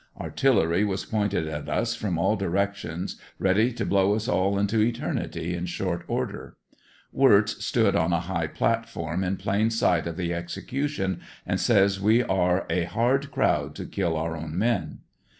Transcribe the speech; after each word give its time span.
Artillery 0.19 0.83
was 0.83 1.05
pointed 1.05 1.47
at 1.47 1.69
us 1.69 1.93
from 1.93 2.17
all 2.17 2.35
directions 2.35 3.17
ready 3.37 3.71
to 3.73 3.85
blow 3.85 4.15
us 4.15 4.27
all 4.27 4.57
into 4.57 4.79
eternity 4.81 5.53
in 5.53 5.67
short 5.67 6.03
order; 6.07 6.57
Wirtz 7.13 7.63
stood 7.63 7.95
on 7.95 8.11
a 8.11 8.21
high 8.21 8.47
platform 8.47 9.23
in 9.23 9.37
plain 9.37 9.69
sight 9.69 10.07
of 10.07 10.17
the 10.17 10.33
execution 10.33 11.21
and 11.45 11.59
says 11.59 12.01
we 12.01 12.23
are 12.23 12.65
a 12.67 12.85
hard 12.85 13.29
crowd 13.31 13.75
to 13.75 13.85
kill 13.85 14.17
our 14.17 14.35
own 14.35 14.57
men. 14.57 15.01